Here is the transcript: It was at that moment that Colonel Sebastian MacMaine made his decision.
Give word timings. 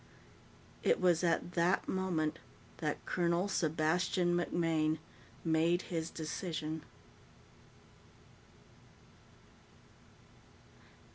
It 0.81 0.99
was 0.99 1.23
at 1.23 1.51
that 1.53 1.87
moment 1.87 2.39
that 2.77 3.05
Colonel 3.05 3.47
Sebastian 3.47 4.35
MacMaine 4.35 4.97
made 5.45 5.83
his 5.83 6.09
decision. 6.09 6.81